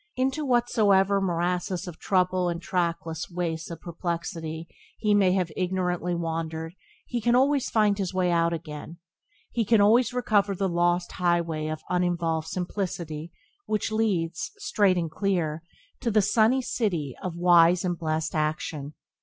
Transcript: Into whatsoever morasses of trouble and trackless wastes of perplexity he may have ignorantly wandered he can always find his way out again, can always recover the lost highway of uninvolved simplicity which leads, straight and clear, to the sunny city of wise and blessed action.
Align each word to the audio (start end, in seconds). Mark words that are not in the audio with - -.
Into 0.15 0.43
whatsoever 0.43 1.21
morasses 1.21 1.87
of 1.87 1.99
trouble 1.99 2.49
and 2.49 2.59
trackless 2.59 3.29
wastes 3.29 3.69
of 3.69 3.81
perplexity 3.81 4.67
he 4.97 5.13
may 5.13 5.31
have 5.33 5.51
ignorantly 5.55 6.15
wandered 6.15 6.73
he 7.05 7.21
can 7.21 7.35
always 7.35 7.69
find 7.69 7.99
his 7.99 8.11
way 8.11 8.31
out 8.31 8.51
again, 8.51 8.97
can 9.67 9.79
always 9.79 10.11
recover 10.11 10.55
the 10.55 10.67
lost 10.67 11.11
highway 11.11 11.67
of 11.67 11.83
uninvolved 11.87 12.47
simplicity 12.47 13.31
which 13.67 13.91
leads, 13.91 14.49
straight 14.57 14.97
and 14.97 15.11
clear, 15.11 15.61
to 15.99 16.09
the 16.09 16.23
sunny 16.23 16.63
city 16.63 17.15
of 17.21 17.35
wise 17.37 17.85
and 17.85 17.99
blessed 17.99 18.33
action. 18.33 18.95